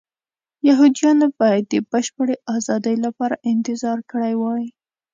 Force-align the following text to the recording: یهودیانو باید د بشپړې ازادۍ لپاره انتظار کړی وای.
یهودیانو 0.67 1.27
باید 1.39 1.63
د 1.73 1.75
بشپړې 1.91 2.35
ازادۍ 2.55 2.95
لپاره 3.05 3.35
انتظار 3.51 3.99
کړی 4.11 4.33
وای. 4.41 4.63